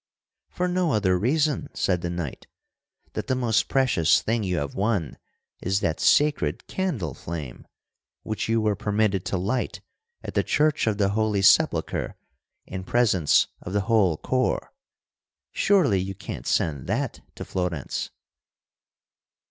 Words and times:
"For 0.49 0.67
no 0.67 0.93
other 0.93 1.15
reason," 1.15 1.69
said 1.75 2.01
the 2.01 2.09
knight, 2.09 2.47
"than 3.11 3.11
that 3.13 3.27
the 3.27 3.35
most 3.35 3.67
precious 3.69 4.19
thing 4.23 4.41
you 4.43 4.57
have 4.57 4.73
won 4.73 5.19
is 5.61 5.79
that 5.81 5.99
sacred 5.99 6.65
candle 6.65 7.13
flame, 7.13 7.67
which 8.23 8.49
you 8.49 8.61
were 8.61 8.75
permitted 8.75 9.25
to 9.25 9.37
light 9.37 9.79
at 10.23 10.33
the 10.33 10.41
church 10.41 10.87
of 10.87 10.97
the 10.97 11.09
Holy 11.09 11.43
Sepulchre 11.43 12.15
in 12.65 12.83
presence 12.83 13.45
of 13.61 13.73
the 13.73 13.81
whole 13.81 14.17
corps. 14.17 14.73
Surely 15.51 15.99
you 15.99 16.15
can't 16.15 16.47
send 16.47 16.87
that 16.87 17.21
to 17.35 17.45
Florence!" 17.45 18.09